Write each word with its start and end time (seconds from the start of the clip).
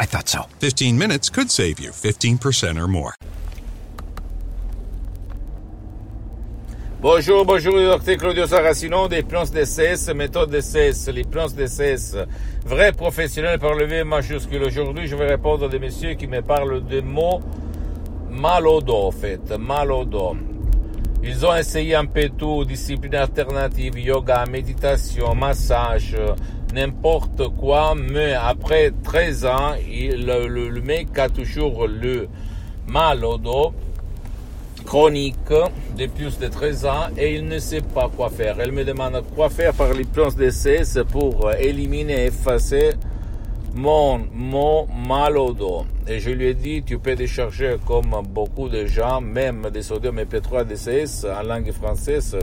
I 0.00 0.06
thought 0.06 0.28
so. 0.28 0.42
15 0.60 0.96
minutes 0.96 1.28
could 1.30 1.50
save 1.50 1.80
you 1.80 1.90
15% 1.90 2.80
or 2.80 2.88
more. 2.88 3.14
Bonjour, 7.00 7.44
bonjour, 7.44 7.74
docteur 7.74 8.16
Claudio 8.16 8.46
Saracino 8.48 9.06
des 9.06 9.22
plans 9.22 9.48
d'essai, 9.48 9.94
méthode 10.14 10.50
d'essai, 10.50 10.90
les 11.12 11.22
plans 11.22 11.46
d'essai, 11.46 11.94
vrai 12.66 12.90
professionnel 12.90 13.60
par 13.60 13.74
le 13.74 13.86
V 13.86 14.02
majuscule. 14.02 14.64
Aujourd'hui, 14.64 15.06
je 15.06 15.14
vais 15.14 15.28
répondre 15.28 15.66
à 15.66 15.68
des 15.68 15.78
messieurs 15.78 16.14
qui 16.14 16.26
me 16.26 16.42
parlent 16.42 16.84
des 16.84 17.00
mots 17.00 17.40
malodo, 18.28 19.06
en 19.06 19.10
fait, 19.12 19.56
malodo. 19.56 20.36
Ils 21.22 21.46
ont 21.46 21.54
essayé 21.54 21.94
un 21.94 22.06
peu 22.06 22.30
tout, 22.30 22.64
discipline 22.64 23.14
alternative, 23.14 23.96
yoga, 23.98 24.44
méditation, 24.50 25.36
massage, 25.36 26.16
n'importe 26.72 27.48
quoi, 27.56 27.94
mais 27.94 28.34
après 28.34 28.92
13 29.02 29.46
ans, 29.46 29.74
il, 29.90 30.26
le, 30.26 30.80
mec 30.80 31.18
a 31.18 31.28
toujours 31.28 31.86
le 31.86 32.28
mal 32.86 33.24
au 33.24 33.38
dos 33.38 33.72
chronique 34.84 35.52
de 35.98 36.06
plus 36.06 36.38
de 36.38 36.46
13 36.46 36.86
ans 36.86 37.06
et 37.18 37.34
il 37.34 37.46
ne 37.46 37.58
sait 37.58 37.82
pas 37.82 38.08
quoi 38.14 38.30
faire. 38.30 38.56
Elle 38.58 38.72
me 38.72 38.84
demande 38.84 39.22
quoi 39.34 39.50
faire 39.50 39.74
par 39.74 39.92
les 39.92 40.04
plans 40.04 40.30
d'essai 40.30 40.82
pour 41.10 41.52
éliminer, 41.52 42.26
effacer 42.26 42.92
mon, 43.74 44.26
mon 44.32 44.86
mal 44.86 45.36
au 45.36 45.52
dos. 45.52 45.84
Et 46.06 46.20
je 46.20 46.30
lui 46.30 46.46
ai 46.46 46.54
dit, 46.54 46.82
tu 46.82 46.98
peux 46.98 47.14
décharger 47.14 47.76
comme 47.86 48.16
beaucoup 48.30 48.68
de 48.68 48.86
gens, 48.86 49.20
même 49.20 49.68
des 49.70 49.82
sodium 49.82 50.18
MP3 50.18 50.64
DCS 50.64 51.26
en 51.26 51.42
langue 51.42 51.70
française, 51.72 52.36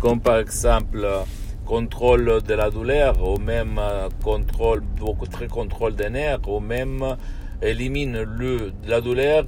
comme 0.00 0.20
par 0.20 0.38
exemple 0.38 1.06
contrôle 1.68 2.40
de 2.42 2.54
la 2.54 2.70
douleur 2.70 3.14
ou 3.22 3.38
même 3.38 3.78
contrôle, 4.24 4.80
beaucoup 4.80 5.26
très 5.26 5.48
contrôle 5.48 5.94
des 5.94 6.08
nerfs 6.08 6.48
ou 6.48 6.60
même 6.60 7.16
élimine 7.60 8.22
le, 8.22 8.72
la 8.86 9.02
douleur 9.02 9.44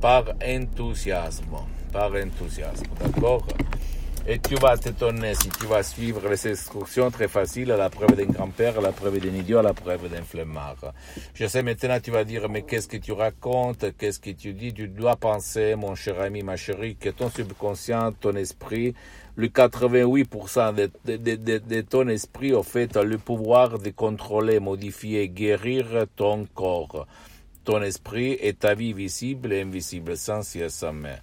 par 0.00 0.24
enthousiasme. 0.46 1.56
Par 1.92 2.12
enthousiasme, 2.12 2.86
d'accord? 3.00 3.44
Et 4.30 4.38
tu 4.40 4.56
vas 4.56 4.76
t'étonner 4.76 5.34
si 5.34 5.48
tu 5.48 5.64
vas 5.64 5.82
suivre 5.82 6.28
les 6.28 6.46
instructions 6.48 7.10
très 7.10 7.28
faciles, 7.28 7.68
la 7.68 7.88
preuve 7.88 8.14
d'un 8.14 8.26
grand-père, 8.26 8.78
la 8.78 8.92
preuve 8.92 9.20
d'un 9.20 9.34
idiot, 9.34 9.62
la 9.62 9.72
preuve 9.72 10.10
d'un 10.10 10.20
flemmard. 10.20 10.92
Je 11.32 11.46
sais 11.46 11.62
maintenant, 11.62 11.98
tu 11.98 12.10
vas 12.10 12.24
dire, 12.24 12.46
mais 12.50 12.60
qu'est-ce 12.60 12.88
que 12.88 12.98
tu 12.98 13.12
racontes? 13.12 13.86
Qu'est-ce 13.96 14.20
que 14.20 14.28
tu 14.28 14.52
dis? 14.52 14.74
Tu 14.74 14.88
dois 14.88 15.16
penser, 15.16 15.76
mon 15.76 15.94
cher 15.94 16.20
ami, 16.20 16.42
ma 16.42 16.56
chérie, 16.56 16.96
que 16.96 17.08
ton 17.08 17.30
subconscient, 17.30 18.12
ton 18.20 18.36
esprit, 18.36 18.92
le 19.36 19.48
88% 19.48 20.74
de, 20.74 20.90
de, 21.06 21.36
de, 21.36 21.56
de, 21.56 21.80
ton 21.80 22.06
esprit, 22.08 22.52
au 22.52 22.62
fait, 22.62 22.98
a 22.98 23.04
le 23.04 23.16
pouvoir 23.16 23.78
de 23.78 23.88
contrôler, 23.88 24.60
modifier, 24.60 25.30
guérir 25.30 26.04
ton 26.16 26.44
corps 26.54 27.06
ton 27.64 27.82
esprit 27.82 28.32
et 28.40 28.54
ta 28.54 28.72
vie 28.72 28.94
visible 28.94 29.52
et 29.52 29.60
invisible, 29.60 30.16
sans 30.16 30.42
si 30.42 30.60
et 30.60 30.70
sans 30.70 30.94
mais. 30.94 31.18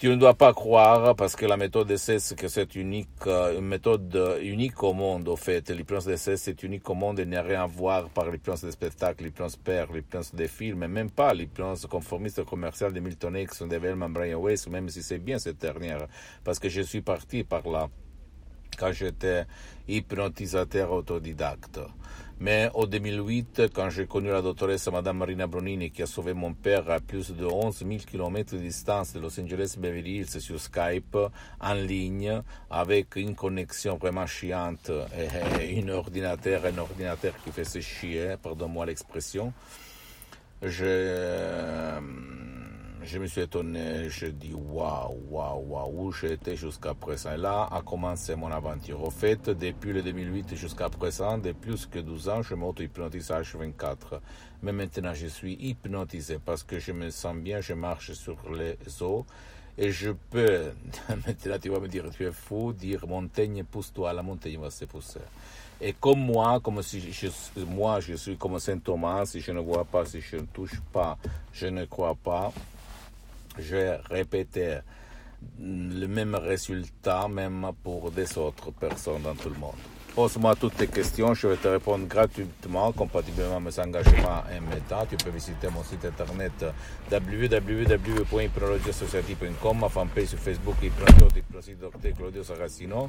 Tu 0.00 0.08
ne 0.08 0.16
dois 0.16 0.32
pas 0.32 0.54
croire, 0.54 1.14
parce 1.14 1.36
que 1.36 1.44
la 1.44 1.58
méthode 1.58 1.86
d'essai, 1.86 2.20
c'est 2.20 2.34
que 2.34 2.48
c'est 2.48 2.74
unique, 2.74 3.26
une 3.26 3.66
méthode 3.66 4.38
unique 4.40 4.82
au 4.82 4.94
monde, 4.94 5.28
au 5.28 5.36
fait. 5.36 5.68
L'hypnose 5.68 6.06
d'essai, 6.06 6.38
c'est 6.38 6.62
unique 6.62 6.88
au 6.88 6.94
monde 6.94 7.20
et 7.20 7.26
n'a 7.26 7.42
rien 7.42 7.64
à 7.64 7.66
voir 7.66 8.08
par 8.08 8.30
l'hypnose 8.30 8.62
des 8.62 8.70
spectacles, 8.70 9.24
l'hypnose 9.24 9.56
père, 9.56 9.92
l'hypnose 9.92 10.32
des 10.32 10.48
films, 10.48 10.84
et 10.84 10.88
même 10.88 11.10
pas 11.10 11.34
l'hypnose 11.34 11.84
conformiste 11.84 12.42
commerciale 12.44 12.94
de 12.94 13.00
Milton 13.00 13.36
X, 13.36 13.62
de 13.62 13.76
Velman 13.76 14.08
Brian 14.10 14.40
Weiss, 14.40 14.68
même 14.68 14.88
si 14.88 15.02
c'est 15.02 15.18
bien 15.18 15.38
cette 15.38 15.58
dernière, 15.58 16.06
parce 16.44 16.58
que 16.58 16.70
je 16.70 16.80
suis 16.80 17.02
parti 17.02 17.44
par 17.44 17.68
là 17.68 17.90
quand 18.80 18.92
j'étais 18.92 19.44
hypnotisateur 19.86 20.90
autodidacte. 20.90 21.80
Mais 22.42 22.70
en 22.72 22.86
2008, 22.86 23.64
quand 23.74 23.90
j'ai 23.90 24.06
connu 24.06 24.28
la 24.28 24.40
doctoresse 24.40 24.88
Madame 24.88 25.18
Marina 25.18 25.46
Bronini, 25.46 25.90
qui 25.90 26.02
a 26.02 26.06
sauvé 26.06 26.32
mon 26.32 26.54
père 26.54 26.90
à 26.90 26.98
plus 26.98 27.32
de 27.32 27.44
11 27.44 27.84
000 27.86 27.90
km 28.06 28.54
de 28.54 28.58
distance 28.58 29.12
de 29.12 29.20
Los 29.20 29.38
Angeles 29.38 29.74
Beverly 29.76 30.20
Hills 30.20 30.40
sur 30.40 30.58
Skype, 30.58 31.18
en 31.60 31.74
ligne, 31.74 32.40
avec 32.70 33.16
une 33.16 33.34
connexion 33.34 33.98
vraiment 33.98 34.26
chiante 34.26 34.90
et 35.60 35.82
un 35.82 35.88
ordinateur, 35.90 36.64
un 36.64 36.78
ordinateur 36.78 37.34
qui 37.44 37.82
chier, 37.82 38.36
pardonne-moi 38.42 38.86
l'expression, 38.86 39.52
je, 40.62 41.98
je 43.02 43.18
me 43.18 43.26
suis 43.26 43.40
étonné, 43.40 44.08
je 44.10 44.26
dis 44.26 44.52
waouh, 44.52 45.16
waouh, 45.30 45.64
waouh, 45.68 46.06
où 46.06 46.12
j'étais 46.12 46.56
jusqu'à 46.56 46.94
présent. 46.94 47.36
Là 47.36 47.68
a 47.70 47.80
commencé 47.82 48.34
mon 48.36 48.50
aventure. 48.50 49.02
Au 49.02 49.10
fait, 49.10 49.48
depuis 49.48 49.92
le 49.92 50.02
2008 50.02 50.54
jusqu'à 50.54 50.88
présent, 50.88 51.38
de 51.38 51.52
plus 51.52 51.86
que 51.86 51.98
12 51.98 52.28
ans, 52.28 52.42
je 52.42 52.54
m'auto-hypnotise 52.54 53.30
à 53.30 53.40
H24. 53.40 54.20
Mais 54.62 54.72
maintenant, 54.72 55.14
je 55.14 55.28
suis 55.28 55.54
hypnotisé 55.54 56.38
parce 56.44 56.62
que 56.62 56.78
je 56.78 56.92
me 56.92 57.10
sens 57.10 57.36
bien, 57.36 57.60
je 57.60 57.72
marche 57.72 58.12
sur 58.12 58.36
les 58.52 58.76
eaux. 59.02 59.24
Et 59.78 59.92
je 59.92 60.10
peux, 60.10 60.72
maintenant 61.08 61.58
tu 61.60 61.70
vas 61.70 61.80
me 61.80 61.88
dire, 61.88 62.04
tu 62.10 62.26
es 62.26 62.32
fou, 62.32 62.72
dire 62.72 63.06
montagne, 63.06 63.64
pousse-toi, 63.64 64.12
la 64.12 64.22
montagne 64.22 64.58
va 64.58 64.70
se 64.70 64.84
pousser. 64.84 65.20
Et 65.80 65.94
comme 65.94 66.20
moi, 66.20 66.60
comme 66.62 66.82
si 66.82 67.02
moi 67.66 68.00
je 68.00 68.12
suis 68.14 68.36
comme 68.36 68.58
Saint 68.58 68.78
Thomas, 68.78 69.24
si 69.24 69.40
je 69.40 69.52
ne 69.52 69.60
vois 69.60 69.86
pas, 69.86 70.04
si 70.04 70.20
je 70.20 70.36
ne 70.36 70.42
touche 70.42 70.78
pas, 70.92 71.16
je 71.54 71.68
ne 71.68 71.86
crois 71.86 72.14
pas 72.14 72.52
j'ai 73.60 73.96
répété 74.10 74.78
le 75.58 76.06
même 76.06 76.34
résultat, 76.34 77.26
même 77.28 77.66
pour 77.82 78.10
des 78.10 78.36
autres 78.38 78.70
personnes 78.72 79.22
dans 79.22 79.34
tout 79.34 79.48
le 79.48 79.58
monde. 79.58 79.76
Pose-moi 80.14 80.54
toutes 80.56 80.76
tes 80.76 80.88
questions, 80.88 81.32
je 81.34 81.46
vais 81.46 81.56
te 81.56 81.68
répondre 81.68 82.04
gratuitement, 82.06 82.90
compatiblement 82.90 83.58
à 83.58 83.60
mes 83.60 83.78
engagements 83.78 84.42
et 84.54 84.58
méta. 84.58 85.06
Tu 85.08 85.16
peux 85.16 85.30
visiter 85.30 85.68
mon 85.72 85.84
site 85.84 86.04
internet 86.04 86.64
www.hypnologiassociative.com, 87.10 89.78
ma 89.78 89.88
fanpage 89.88 90.26
sur 90.26 90.38
Facebook, 90.38 90.74
Hypnologie. 90.82 91.44
Claudio 92.16 92.42
Saracino. 92.42 93.08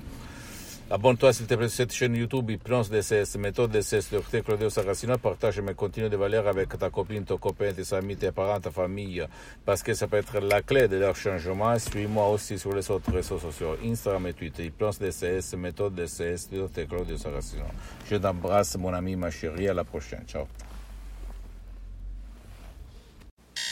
Abonne-toi 0.92 1.32
s'il 1.32 1.46
te 1.46 1.54
plaît 1.54 1.70
sur 1.70 1.78
cette 1.78 1.94
chaîne 1.94 2.18
YouTube 2.18 2.50
Hypnose 2.50 2.90
DCS, 2.90 3.38
méthode 3.38 3.72
DCS, 3.72 4.10
Dr. 4.12 4.44
Claudio 4.44 4.70
Saracino. 4.70 5.18
Partage 5.18 5.62
mes 5.62 5.74
contenus 5.74 6.10
de 6.10 6.18
valeur 6.18 6.46
avec 6.50 6.78
ta 6.78 6.90
copine, 6.90 7.24
ton 7.24 7.38
copain, 7.38 7.72
tes 7.72 7.96
amis, 7.96 8.18
tes 8.18 8.34
parents, 8.34 8.60
ta 8.60 8.72
famille, 8.72 9.26
parce 9.66 9.84
que 9.84 9.94
ça 9.94 10.08
peut 10.08 10.18
être 10.18 10.42
la 10.42 10.62
clé 10.62 10.90
de 10.90 10.98
leur 10.98 11.16
changement. 11.16 11.80
Suis-moi 11.80 12.28
aussi 12.28 12.60
sur 12.60 12.76
les 12.76 12.92
autres 12.92 13.10
réseaux 13.10 13.40
sociaux, 13.40 13.78
Instagram 13.86 14.28
et 14.28 14.34
Twitter, 14.34 14.66
Hypnose 14.66 15.00
DCS, 15.00 15.56
méthode 15.56 15.96
DCS, 15.96 16.50
Dr. 16.52 16.86
Claudio 16.90 17.16
Saracino. 17.16 17.64
Je 18.10 18.18
t'embrasse, 18.18 18.76
mon 18.76 18.94
ami, 18.94 19.16
ma 19.16 19.32
chérie. 19.32 19.70
À 19.70 19.74
la 19.74 19.86
prochaine. 19.86 20.26
Ciao. 20.28 20.46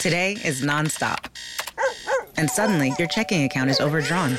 Today 0.00 0.38
is 0.42 0.64
nonstop. 0.64 1.26
And 2.38 2.48
suddenly, 2.48 2.94
your 2.98 3.08
checking 3.08 3.44
account 3.44 3.68
is 3.68 3.78
overdrawn. 3.78 4.38